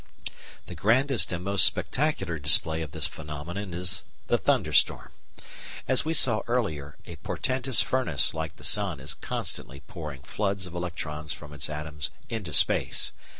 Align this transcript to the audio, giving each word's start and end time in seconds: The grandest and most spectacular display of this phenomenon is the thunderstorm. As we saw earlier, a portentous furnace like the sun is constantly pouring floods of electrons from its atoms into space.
The 0.65 0.73
grandest 0.73 1.31
and 1.31 1.43
most 1.43 1.63
spectacular 1.63 2.39
display 2.39 2.81
of 2.81 2.89
this 2.91 3.05
phenomenon 3.05 3.71
is 3.75 4.03
the 4.29 4.39
thunderstorm. 4.39 5.11
As 5.87 6.03
we 6.03 6.11
saw 6.15 6.41
earlier, 6.47 6.97
a 7.05 7.17
portentous 7.17 7.83
furnace 7.83 8.33
like 8.33 8.55
the 8.55 8.63
sun 8.63 8.99
is 8.99 9.13
constantly 9.13 9.81
pouring 9.81 10.23
floods 10.23 10.65
of 10.65 10.73
electrons 10.73 11.33
from 11.33 11.53
its 11.53 11.69
atoms 11.69 12.09
into 12.29 12.51
space. 12.51 13.11